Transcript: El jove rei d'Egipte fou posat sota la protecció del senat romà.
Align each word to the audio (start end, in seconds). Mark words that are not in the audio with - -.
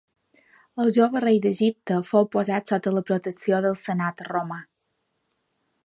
El 0.83 0.87
jove 0.95 1.21
rei 1.25 1.37
d'Egipte 1.43 1.99
fou 2.13 2.25
posat 2.37 2.73
sota 2.73 2.95
la 2.97 3.05
protecció 3.11 3.61
del 3.67 3.79
senat 3.83 4.25
romà. 4.33 4.59